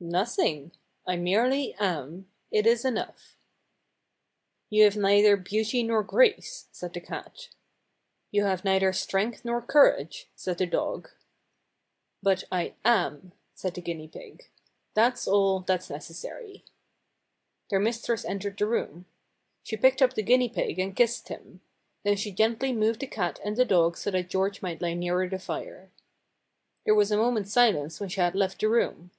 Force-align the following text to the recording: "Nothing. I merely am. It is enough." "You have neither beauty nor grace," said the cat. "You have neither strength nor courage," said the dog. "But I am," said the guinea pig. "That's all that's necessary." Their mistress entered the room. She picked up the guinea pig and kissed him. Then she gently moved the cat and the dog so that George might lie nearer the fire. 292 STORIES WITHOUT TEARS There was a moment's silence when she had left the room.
"Nothing. 0.00 0.72
I 1.06 1.14
merely 1.14 1.74
am. 1.74 2.28
It 2.50 2.66
is 2.66 2.84
enough." 2.84 3.36
"You 4.68 4.82
have 4.82 4.96
neither 4.96 5.36
beauty 5.36 5.84
nor 5.84 6.02
grace," 6.02 6.66
said 6.72 6.92
the 6.92 7.00
cat. 7.00 7.50
"You 8.32 8.42
have 8.46 8.64
neither 8.64 8.92
strength 8.92 9.44
nor 9.44 9.62
courage," 9.62 10.28
said 10.34 10.58
the 10.58 10.66
dog. 10.66 11.10
"But 12.20 12.42
I 12.50 12.74
am," 12.84 13.30
said 13.54 13.74
the 13.74 13.80
guinea 13.80 14.08
pig. 14.08 14.50
"That's 14.94 15.28
all 15.28 15.60
that's 15.60 15.88
necessary." 15.88 16.64
Their 17.68 17.78
mistress 17.78 18.24
entered 18.24 18.58
the 18.58 18.66
room. 18.66 19.06
She 19.62 19.76
picked 19.76 20.02
up 20.02 20.14
the 20.14 20.24
guinea 20.24 20.48
pig 20.48 20.80
and 20.80 20.96
kissed 20.96 21.28
him. 21.28 21.60
Then 22.02 22.16
she 22.16 22.32
gently 22.32 22.72
moved 22.72 22.98
the 22.98 23.06
cat 23.06 23.38
and 23.44 23.56
the 23.56 23.64
dog 23.64 23.96
so 23.96 24.10
that 24.10 24.30
George 24.30 24.62
might 24.62 24.82
lie 24.82 24.94
nearer 24.94 25.28
the 25.28 25.38
fire. 25.38 25.92
292 26.86 26.86
STORIES 26.86 26.86
WITHOUT 26.86 26.86
TEARS 26.86 26.86
There 26.86 26.94
was 26.96 27.10
a 27.12 27.16
moment's 27.16 27.52
silence 27.52 28.00
when 28.00 28.08
she 28.08 28.20
had 28.20 28.34
left 28.34 28.58
the 28.60 28.68
room. 28.68 29.12